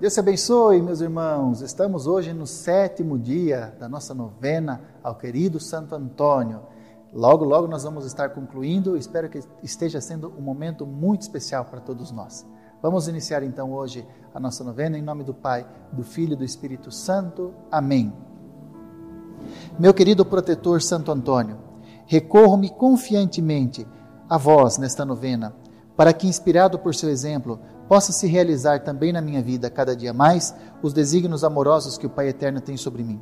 Deus 0.00 0.14
te 0.14 0.20
abençoe, 0.20 0.80
meus 0.80 1.00
irmãos. 1.00 1.60
Estamos 1.60 2.06
hoje 2.06 2.32
no 2.32 2.46
sétimo 2.46 3.18
dia 3.18 3.74
da 3.80 3.88
nossa 3.88 4.14
novena 4.14 4.80
ao 5.02 5.16
querido 5.16 5.58
Santo 5.58 5.92
Antônio. 5.92 6.60
Logo, 7.12 7.44
logo 7.44 7.66
nós 7.66 7.82
vamos 7.82 8.06
estar 8.06 8.28
concluindo. 8.28 8.96
Espero 8.96 9.28
que 9.28 9.40
esteja 9.60 10.00
sendo 10.00 10.32
um 10.38 10.40
momento 10.40 10.86
muito 10.86 11.22
especial 11.22 11.64
para 11.64 11.80
todos 11.80 12.12
nós. 12.12 12.46
Vamos 12.80 13.08
iniciar 13.08 13.42
então 13.42 13.72
hoje 13.72 14.06
a 14.32 14.38
nossa 14.38 14.62
novena 14.62 14.96
em 14.96 15.02
nome 15.02 15.24
do 15.24 15.34
Pai, 15.34 15.66
do 15.90 16.04
Filho 16.04 16.34
e 16.34 16.36
do 16.36 16.44
Espírito 16.44 16.92
Santo. 16.92 17.52
Amém. 17.68 18.12
Meu 19.80 19.92
querido 19.92 20.24
protetor 20.24 20.80
Santo 20.80 21.10
Antônio, 21.10 21.58
recorro-me 22.06 22.70
confiantemente 22.70 23.84
a 24.30 24.38
vós 24.38 24.78
nesta 24.78 25.04
novena, 25.04 25.56
para 25.98 26.12
que, 26.12 26.28
inspirado 26.28 26.78
por 26.78 26.94
seu 26.94 27.10
exemplo, 27.10 27.58
possa 27.88 28.12
se 28.12 28.28
realizar 28.28 28.84
também 28.84 29.12
na 29.12 29.20
minha 29.20 29.42
vida, 29.42 29.68
cada 29.68 29.96
dia 29.96 30.12
mais, 30.12 30.54
os 30.80 30.92
desígnios 30.92 31.42
amorosos 31.42 31.98
que 31.98 32.06
o 32.06 32.10
Pai 32.10 32.28
Eterno 32.28 32.60
tem 32.60 32.76
sobre 32.76 33.02
mim. 33.02 33.20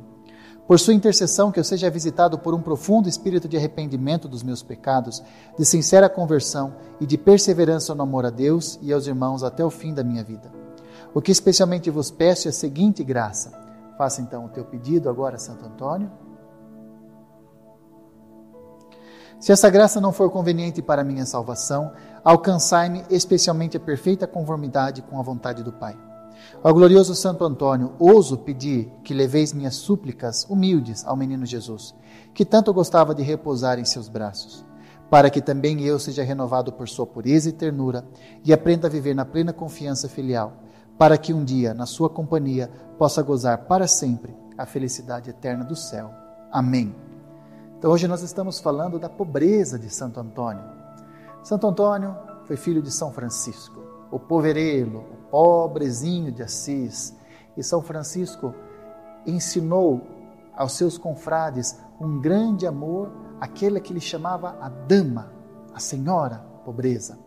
Por 0.67 0.77
sua 0.77 0.93
intercessão, 0.93 1.51
que 1.51 1.59
eu 1.59 1.63
seja 1.63 1.89
visitado 1.89 2.37
por 2.37 2.53
um 2.53 2.61
profundo 2.61 3.09
espírito 3.09 3.47
de 3.47 3.57
arrependimento 3.57 4.27
dos 4.27 4.43
meus 4.43 4.61
pecados, 4.61 5.23
de 5.57 5.65
sincera 5.65 6.07
conversão 6.07 6.75
e 7.01 7.07
de 7.07 7.17
perseverança 7.17 7.95
no 7.95 8.03
amor 8.03 8.27
a 8.27 8.29
Deus 8.29 8.77
e 8.79 8.93
aos 8.93 9.07
irmãos 9.07 9.41
até 9.41 9.65
o 9.65 9.71
fim 9.71 9.91
da 9.91 10.03
minha 10.03 10.23
vida. 10.23 10.51
O 11.15 11.19
que 11.19 11.31
especialmente 11.31 11.89
vos 11.89 12.11
peço 12.11 12.47
é 12.47 12.49
a 12.49 12.53
seguinte 12.53 13.03
graça. 13.03 13.59
Faça 13.97 14.21
então 14.21 14.45
o 14.45 14.49
teu 14.49 14.63
pedido 14.63 15.09
agora, 15.09 15.39
Santo 15.39 15.65
Antônio. 15.65 16.11
Se 19.39 19.51
essa 19.51 19.69
graça 19.69 20.01
não 20.01 20.11
for 20.11 20.31
conveniente 20.31 20.81
para 20.81 21.03
a 21.03 21.05
minha 21.05 21.25
salvação, 21.25 21.91
alcançai-me 22.27 23.05
especialmente 23.09 23.77
a 23.77 23.79
perfeita 23.79 24.27
conformidade 24.27 25.01
com 25.01 25.17
a 25.17 25.23
vontade 25.23 25.63
do 25.63 25.71
Pai. 25.71 25.97
Ao 26.61 26.73
glorioso 26.73 27.15
Santo 27.15 27.45
Antônio, 27.45 27.93
ouso 27.97 28.37
pedir 28.39 28.91
que 29.01 29.13
leveis 29.13 29.53
minhas 29.53 29.75
súplicas 29.75 30.45
humildes 30.49 31.05
ao 31.05 31.15
menino 31.15 31.45
Jesus, 31.45 31.95
que 32.33 32.43
tanto 32.43 32.73
gostava 32.73 33.15
de 33.15 33.23
repousar 33.23 33.79
em 33.79 33.85
seus 33.85 34.09
braços, 34.09 34.65
para 35.09 35.29
que 35.29 35.41
também 35.41 35.81
eu 35.83 35.97
seja 35.97 36.21
renovado 36.21 36.73
por 36.73 36.89
sua 36.89 37.07
pureza 37.07 37.47
e 37.47 37.53
ternura 37.53 38.03
e 38.43 38.51
aprenda 38.51 38.87
a 38.87 38.91
viver 38.91 39.15
na 39.15 39.23
plena 39.23 39.53
confiança 39.53 40.09
filial, 40.09 40.51
para 40.97 41.17
que 41.17 41.33
um 41.33 41.45
dia, 41.45 41.73
na 41.73 41.85
sua 41.85 42.09
companhia, 42.09 42.69
possa 42.97 43.23
gozar 43.23 43.59
para 43.59 43.87
sempre 43.87 44.35
a 44.57 44.65
felicidade 44.65 45.29
eterna 45.29 45.63
do 45.63 45.77
céu. 45.77 46.11
Amém. 46.51 46.93
Então 47.79 47.89
hoje 47.89 48.05
nós 48.05 48.21
estamos 48.21 48.59
falando 48.59 48.99
da 48.99 49.07
pobreza 49.07 49.79
de 49.79 49.89
Santo 49.89 50.19
Antônio. 50.19 50.86
Santo 51.47 51.65
Antônio 51.65 52.13
foi 52.43 52.57
filho 52.57 52.81
de 52.81 52.91
São 52.91 53.09
Francisco, 53.09 53.81
o 54.11 54.19
poverelo, 54.19 54.99
o 54.99 55.29
pobrezinho 55.31 56.29
de 56.29 56.43
Assis. 56.43 57.15
E 57.55 57.63
São 57.63 57.81
Francisco 57.81 58.53
ensinou 59.25 60.01
aos 60.53 60.73
seus 60.73 60.97
confrades 60.97 61.79
um 62.01 62.19
grande 62.19 62.67
amor, 62.67 63.09
aquele 63.39 63.79
que 63.79 63.93
ele 63.93 64.01
chamava 64.01 64.57
a 64.59 64.67
dama, 64.67 65.31
a 65.73 65.79
senhora 65.79 66.45
pobreza. 66.65 67.17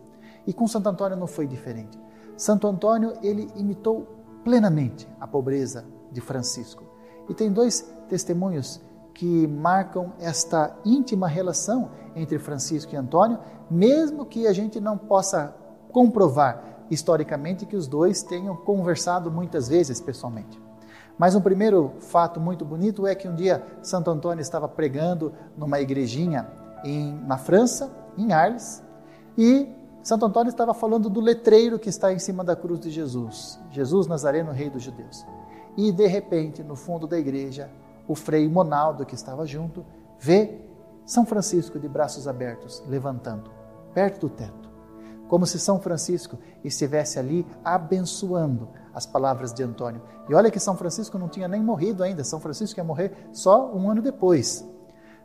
E 0.45 0.53
com 0.53 0.67
Santo 0.67 0.87
Antônio 0.87 1.17
não 1.17 1.25
foi 1.25 1.47
diferente. 1.47 1.99
Santo 2.37 2.67
Antônio, 2.67 3.13
ele 3.23 3.51
imitou 3.55 4.05
plenamente 4.43 5.09
a 5.19 5.25
pobreza 5.25 5.83
de 6.11 6.21
Francisco. 6.21 6.83
E 7.27 7.33
tem 7.33 7.51
dois 7.51 7.91
testemunhos 8.07 8.79
que 9.13 9.47
marcam 9.47 10.13
esta 10.19 10.75
íntima 10.85 11.27
relação 11.27 11.91
entre 12.15 12.39
Francisco 12.39 12.93
e 12.93 12.97
Antônio, 12.97 13.39
mesmo 13.69 14.25
que 14.25 14.47
a 14.47 14.53
gente 14.53 14.79
não 14.79 14.97
possa 14.97 15.55
comprovar 15.91 16.63
historicamente 16.89 17.65
que 17.65 17.75
os 17.75 17.87
dois 17.87 18.21
tenham 18.23 18.55
conversado 18.55 19.31
muitas 19.31 19.67
vezes 19.67 20.01
pessoalmente. 20.01 20.59
Mas 21.17 21.35
um 21.35 21.41
primeiro 21.41 21.93
fato 21.99 22.39
muito 22.39 22.65
bonito 22.65 23.05
é 23.05 23.13
que 23.13 23.27
um 23.27 23.35
dia 23.35 23.63
Santo 23.81 24.09
Antônio 24.09 24.41
estava 24.41 24.67
pregando 24.67 25.33
numa 25.55 25.79
igrejinha 25.79 26.47
em, 26.83 27.13
na 27.25 27.37
França, 27.37 27.91
em 28.17 28.33
Arles, 28.33 28.83
e 29.37 29.69
Santo 30.03 30.25
Antônio 30.25 30.49
estava 30.49 30.73
falando 30.73 31.09
do 31.09 31.21
letreiro 31.21 31.77
que 31.77 31.89
está 31.89 32.11
em 32.11 32.17
cima 32.17 32.43
da 32.43 32.55
cruz 32.55 32.79
de 32.79 32.89
Jesus, 32.89 33.59
Jesus 33.69 34.07
Nazareno, 34.07 34.51
Rei 34.51 34.69
dos 34.69 34.81
Judeus. 34.81 35.25
E 35.77 35.91
de 35.91 36.07
repente, 36.07 36.63
no 36.63 36.75
fundo 36.75 37.05
da 37.05 37.19
igreja, 37.19 37.69
o 38.07 38.15
frei 38.15 38.47
Monaldo, 38.47 39.05
que 39.05 39.15
estava 39.15 39.45
junto, 39.45 39.85
vê 40.19 40.59
São 41.05 41.25
Francisco 41.25 41.79
de 41.79 41.87
braços 41.87 42.27
abertos, 42.27 42.83
levantando, 42.87 43.49
perto 43.93 44.27
do 44.27 44.29
teto, 44.29 44.69
como 45.27 45.45
se 45.45 45.59
São 45.59 45.79
Francisco 45.79 46.37
estivesse 46.63 47.17
ali 47.17 47.45
abençoando 47.63 48.69
as 48.93 49.05
palavras 49.05 49.53
de 49.53 49.63
Antônio. 49.63 50.01
E 50.29 50.33
olha 50.33 50.51
que 50.51 50.59
São 50.59 50.75
Francisco 50.75 51.17
não 51.17 51.29
tinha 51.29 51.47
nem 51.47 51.61
morrido 51.61 52.03
ainda, 52.03 52.23
São 52.23 52.39
Francisco 52.39 52.79
ia 52.79 52.83
morrer 52.83 53.29
só 53.31 53.71
um 53.73 53.89
ano 53.89 54.01
depois. 54.01 54.67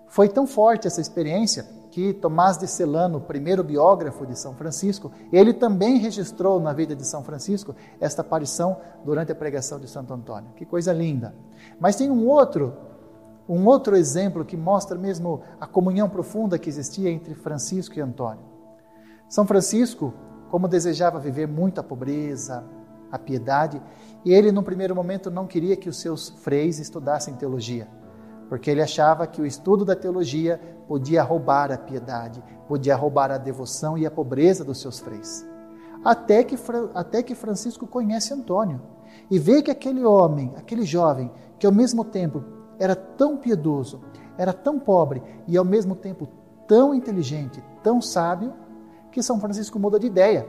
Foi 0.06 0.28
tão 0.28 0.46
forte 0.46 0.86
essa 0.86 1.00
experiência 1.00 1.66
que 1.96 2.12
Tomás 2.12 2.58
de 2.58 2.68
Celano, 2.68 3.22
primeiro 3.22 3.64
biógrafo 3.64 4.26
de 4.26 4.38
São 4.38 4.52
Francisco, 4.52 5.10
ele 5.32 5.54
também 5.54 5.96
registrou 5.96 6.60
na 6.60 6.74
vida 6.74 6.94
de 6.94 7.06
São 7.06 7.24
Francisco 7.24 7.74
esta 7.98 8.20
aparição 8.20 8.76
durante 9.02 9.32
a 9.32 9.34
pregação 9.34 9.80
de 9.80 9.88
Santo 9.88 10.12
Antônio. 10.12 10.50
Que 10.54 10.66
coisa 10.66 10.92
linda! 10.92 11.34
Mas 11.80 11.96
tem 11.96 12.10
um 12.10 12.26
outro, 12.26 12.74
um 13.48 13.64
outro 13.64 13.96
exemplo 13.96 14.44
que 14.44 14.58
mostra 14.58 14.98
mesmo 14.98 15.40
a 15.58 15.66
comunhão 15.66 16.06
profunda 16.06 16.58
que 16.58 16.68
existia 16.68 17.08
entre 17.08 17.34
Francisco 17.34 17.98
e 17.98 18.02
Antônio. 18.02 18.44
São 19.26 19.46
Francisco, 19.46 20.12
como 20.50 20.68
desejava 20.68 21.18
viver 21.18 21.48
muito 21.48 21.80
a 21.80 21.82
pobreza, 21.82 22.62
a 23.10 23.18
piedade, 23.18 23.80
e 24.22 24.34
ele, 24.34 24.52
num 24.52 24.62
primeiro 24.62 24.94
momento, 24.94 25.30
não 25.30 25.46
queria 25.46 25.78
que 25.78 25.88
os 25.88 25.98
seus 25.98 26.28
freis 26.28 26.78
estudassem 26.78 27.36
teologia 27.36 27.88
porque 28.48 28.70
ele 28.70 28.82
achava 28.82 29.26
que 29.26 29.40
o 29.40 29.46
estudo 29.46 29.84
da 29.84 29.96
teologia 29.96 30.60
podia 30.86 31.22
roubar 31.22 31.72
a 31.72 31.78
piedade, 31.78 32.42
podia 32.68 32.96
roubar 32.96 33.30
a 33.30 33.38
devoção 33.38 33.98
e 33.98 34.06
a 34.06 34.10
pobreza 34.10 34.64
dos 34.64 34.80
seus 34.80 34.98
freis. 34.98 35.46
Até 36.04 36.44
que, 36.44 36.56
até 36.94 37.22
que 37.22 37.34
Francisco 37.34 37.86
conhece 37.86 38.32
Antônio 38.32 38.80
e 39.30 39.38
vê 39.38 39.62
que 39.62 39.70
aquele 39.70 40.04
homem, 40.04 40.52
aquele 40.56 40.84
jovem, 40.84 41.30
que 41.58 41.66
ao 41.66 41.72
mesmo 41.72 42.04
tempo 42.04 42.44
era 42.78 42.94
tão 42.94 43.36
piedoso, 43.36 44.00
era 44.38 44.52
tão 44.52 44.78
pobre 44.78 45.22
e 45.48 45.56
ao 45.56 45.64
mesmo 45.64 45.96
tempo 45.96 46.28
tão 46.66 46.94
inteligente, 46.94 47.62
tão 47.82 48.00
sábio, 48.00 48.52
que 49.10 49.22
São 49.22 49.40
Francisco 49.40 49.78
muda 49.78 49.98
de 49.98 50.06
ideia. 50.06 50.46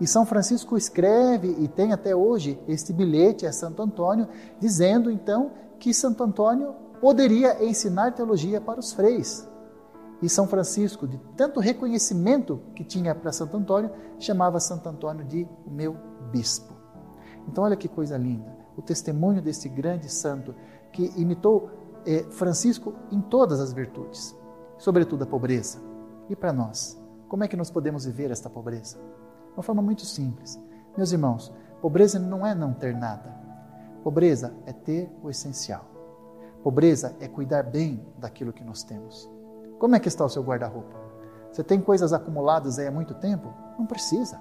E 0.00 0.06
São 0.06 0.24
Francisco 0.24 0.76
escreve 0.76 1.56
e 1.58 1.68
tem 1.68 1.92
até 1.92 2.14
hoje 2.14 2.58
este 2.66 2.92
bilhete 2.92 3.46
a 3.46 3.52
Santo 3.52 3.82
Antônio, 3.82 4.28
dizendo 4.58 5.10
então 5.10 5.50
que 5.78 5.92
Santo 5.92 6.22
Antônio 6.22 6.74
poderia 7.00 7.64
ensinar 7.64 8.12
teologia 8.12 8.60
para 8.60 8.80
os 8.80 8.92
freis. 8.92 9.48
E 10.20 10.28
São 10.28 10.48
Francisco, 10.48 11.06
de 11.06 11.18
tanto 11.36 11.60
reconhecimento 11.60 12.60
que 12.74 12.82
tinha 12.82 13.14
para 13.14 13.30
Santo 13.30 13.56
Antônio, 13.56 13.90
chamava 14.18 14.58
Santo 14.58 14.88
Antônio 14.88 15.24
de 15.24 15.46
o 15.64 15.70
meu 15.70 15.96
bispo. 16.32 16.74
Então, 17.46 17.64
olha 17.64 17.76
que 17.76 17.88
coisa 17.88 18.16
linda, 18.16 18.54
o 18.76 18.82
testemunho 18.82 19.40
desse 19.40 19.68
grande 19.68 20.08
santo 20.08 20.54
que 20.92 21.12
imitou 21.16 21.70
eh, 22.04 22.24
Francisco 22.30 22.94
em 23.12 23.20
todas 23.20 23.60
as 23.60 23.72
virtudes, 23.72 24.36
sobretudo 24.76 25.22
a 25.22 25.26
pobreza. 25.26 25.80
E 26.28 26.34
para 26.34 26.52
nós, 26.52 27.00
como 27.28 27.44
é 27.44 27.48
que 27.48 27.56
nós 27.56 27.70
podemos 27.70 28.04
viver 28.04 28.30
esta 28.30 28.50
pobreza? 28.50 28.96
De 28.96 29.54
uma 29.54 29.62
forma 29.62 29.82
muito 29.82 30.04
simples. 30.04 30.60
Meus 30.96 31.12
irmãos, 31.12 31.52
pobreza 31.80 32.18
não 32.18 32.44
é 32.46 32.54
não 32.54 32.72
ter 32.72 32.94
nada. 32.94 33.36
Pobreza 34.02 34.52
é 34.66 34.72
ter 34.72 35.10
o 35.22 35.30
essencial. 35.30 35.97
Pobreza 36.62 37.14
é 37.20 37.28
cuidar 37.28 37.62
bem 37.62 38.04
daquilo 38.18 38.52
que 38.52 38.64
nós 38.64 38.82
temos. 38.82 39.30
Como 39.78 39.94
é 39.94 40.00
que 40.00 40.08
está 40.08 40.24
o 40.24 40.28
seu 40.28 40.42
guarda-roupa? 40.42 40.96
Você 41.52 41.62
tem 41.62 41.80
coisas 41.80 42.12
acumuladas 42.12 42.78
aí 42.78 42.86
há 42.86 42.90
muito 42.90 43.14
tempo? 43.14 43.52
Não 43.78 43.86
precisa. 43.86 44.40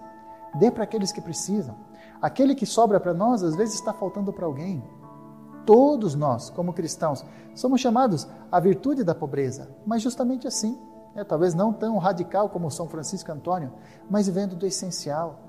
Dê 0.55 0.71
para 0.71 0.83
aqueles 0.83 1.11
que 1.11 1.21
precisam. 1.21 1.75
Aquele 2.21 2.55
que 2.55 2.65
sobra 2.65 2.99
para 2.99 3.13
nós, 3.13 3.43
às 3.43 3.55
vezes 3.55 3.75
está 3.75 3.93
faltando 3.93 4.33
para 4.33 4.45
alguém. 4.45 4.83
Todos 5.65 6.15
nós, 6.15 6.49
como 6.49 6.73
cristãos, 6.73 7.23
somos 7.53 7.81
chamados 7.81 8.27
à 8.51 8.59
virtude 8.59 9.03
da 9.03 9.13
pobreza, 9.13 9.69
mas 9.85 10.01
justamente 10.01 10.47
assim. 10.47 10.79
É, 11.15 11.23
talvez 11.23 11.53
não 11.53 11.73
tão 11.73 11.97
radical 11.97 12.49
como 12.49 12.69
São 12.69 12.87
Francisco 12.87 13.31
Antônio, 13.31 13.73
mas 14.09 14.27
vivendo 14.27 14.55
do 14.55 14.67
essencial, 14.67 15.46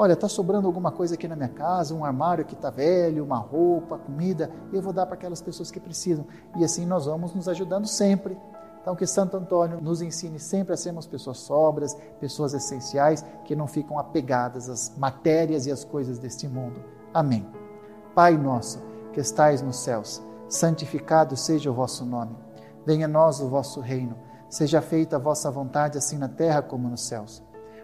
Olha, 0.00 0.12
está 0.12 0.28
sobrando 0.28 0.68
alguma 0.68 0.92
coisa 0.92 1.14
aqui 1.16 1.26
na 1.26 1.34
minha 1.34 1.48
casa, 1.48 1.92
um 1.92 2.04
armário 2.04 2.44
que 2.44 2.54
está 2.54 2.70
velho, 2.70 3.24
uma 3.24 3.38
roupa, 3.38 3.98
comida, 3.98 4.48
eu 4.72 4.80
vou 4.80 4.92
dar 4.92 5.06
para 5.06 5.16
aquelas 5.16 5.42
pessoas 5.42 5.72
que 5.72 5.80
precisam. 5.80 6.24
E 6.56 6.62
assim 6.62 6.86
nós 6.86 7.06
vamos 7.06 7.34
nos 7.34 7.48
ajudando 7.48 7.88
sempre. 7.88 8.38
Então, 8.80 8.94
que 8.94 9.04
Santo 9.08 9.36
Antônio 9.36 9.80
nos 9.80 10.00
ensine 10.00 10.38
sempre 10.38 10.72
a 10.72 10.76
sermos 10.76 11.04
pessoas 11.04 11.38
sobras, 11.38 11.94
pessoas 12.20 12.54
essenciais, 12.54 13.24
que 13.44 13.56
não 13.56 13.66
ficam 13.66 13.98
apegadas 13.98 14.68
às 14.68 14.96
matérias 14.96 15.66
e 15.66 15.72
às 15.72 15.82
coisas 15.82 16.16
deste 16.16 16.46
mundo. 16.46 16.80
Amém. 17.12 17.44
Pai 18.14 18.38
nosso, 18.38 18.80
que 19.12 19.18
estais 19.18 19.62
nos 19.62 19.80
céus, 19.80 20.22
santificado 20.48 21.36
seja 21.36 21.72
o 21.72 21.74
vosso 21.74 22.04
nome. 22.06 22.36
Venha 22.86 23.06
a 23.06 23.08
nós 23.08 23.40
o 23.40 23.48
vosso 23.48 23.80
reino. 23.80 24.16
Seja 24.48 24.80
feita 24.80 25.16
a 25.16 25.18
vossa 25.18 25.50
vontade, 25.50 25.98
assim 25.98 26.16
na 26.16 26.28
terra 26.28 26.62
como 26.62 26.88
nos 26.88 27.00
céus. 27.00 27.42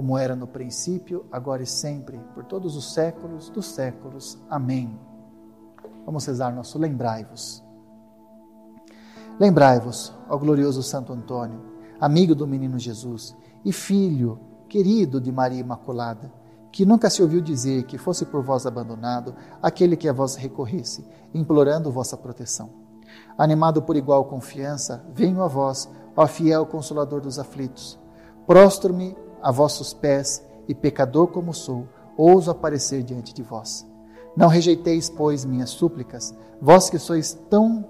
como 0.00 0.16
era 0.16 0.34
no 0.34 0.46
princípio, 0.46 1.26
agora 1.30 1.62
e 1.62 1.66
sempre, 1.66 2.18
por 2.34 2.42
todos 2.42 2.74
os 2.74 2.94
séculos 2.94 3.50
dos 3.50 3.66
séculos. 3.66 4.38
Amém. 4.48 4.98
Vamos 6.06 6.24
rezar 6.24 6.54
nosso 6.54 6.78
lembrai-vos. 6.78 7.62
Lembrai-vos, 9.38 10.14
ó 10.26 10.38
glorioso 10.38 10.82
Santo 10.82 11.12
Antônio, 11.12 11.60
amigo 12.00 12.34
do 12.34 12.46
menino 12.46 12.78
Jesus 12.78 13.36
e 13.62 13.74
filho 13.74 14.40
querido 14.70 15.20
de 15.20 15.30
Maria 15.30 15.60
Imaculada, 15.60 16.32
que 16.72 16.86
nunca 16.86 17.10
se 17.10 17.20
ouviu 17.20 17.42
dizer 17.42 17.82
que 17.82 17.98
fosse 17.98 18.24
por 18.24 18.42
vós 18.42 18.64
abandonado 18.64 19.34
aquele 19.60 19.98
que 19.98 20.08
a 20.08 20.14
vós 20.14 20.34
recorresse, 20.34 21.06
implorando 21.34 21.92
vossa 21.92 22.16
proteção. 22.16 22.70
Animado 23.36 23.82
por 23.82 23.96
igual 23.96 24.24
confiança, 24.24 25.04
venho 25.12 25.42
a 25.42 25.46
vós, 25.46 25.90
ó 26.16 26.26
fiel 26.26 26.64
consolador 26.64 27.20
dos 27.20 27.38
aflitos. 27.38 27.98
Prostro-me 28.46 29.14
a 29.42 29.50
vossos 29.50 29.92
pés 29.92 30.44
e 30.68 30.74
pecador 30.74 31.28
como 31.28 31.52
sou, 31.52 31.86
ouso 32.16 32.50
aparecer 32.50 33.02
diante 33.02 33.32
de 33.34 33.42
vós. 33.42 33.86
Não 34.36 34.48
rejeiteis, 34.48 35.10
pois, 35.10 35.44
minhas 35.44 35.70
súplicas, 35.70 36.34
vós 36.60 36.88
que 36.88 36.98
sois 36.98 37.34
tão 37.48 37.84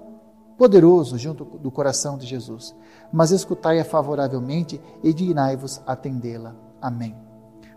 poderoso 0.57 1.17
junto 1.17 1.43
do 1.43 1.71
coração 1.71 2.17
de 2.17 2.25
Jesus, 2.25 2.75
mas 3.11 3.31
escutai-a 3.31 3.83
favoravelmente 3.83 4.81
e 5.03 5.13
dignai-vos 5.13 5.81
atendê-la. 5.85 6.55
Amém. 6.81 7.15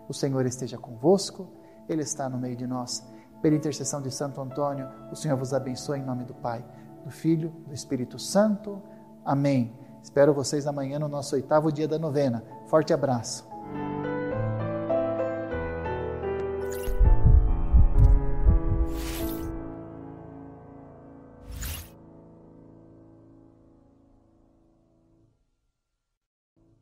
O 0.07 0.13
Senhor 0.13 0.45
esteja 0.45 0.77
convosco, 0.77 1.47
Ele 1.89 2.03
está 2.03 2.29
no 2.29 2.37
meio 2.37 2.55
de 2.55 2.67
nós. 2.67 3.03
Pela 3.41 3.55
intercessão 3.55 4.01
de 4.01 4.11
Santo 4.11 4.41
Antônio, 4.41 4.87
o 5.11 5.15
Senhor 5.15 5.37
vos 5.37 5.53
abençoe 5.53 5.99
em 5.99 6.05
nome 6.05 6.25
do 6.25 6.33
Pai, 6.33 6.65
do 7.03 7.11
Filho, 7.11 7.51
do 7.67 7.73
Espírito 7.73 8.17
Santo. 8.17 8.81
Amém. 9.23 9.73
Espero 10.01 10.33
vocês 10.33 10.67
amanhã 10.67 10.99
no 10.99 11.07
nosso 11.07 11.35
oitavo 11.35 11.71
dia 11.71 11.87
da 11.87 11.97
novena. 11.97 12.43
Forte 12.67 12.93
abraço. 12.93 13.54
Thank 13.73 14.04
you. 14.04 14.04